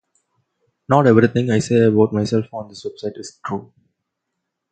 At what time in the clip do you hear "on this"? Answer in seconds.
2.53-2.83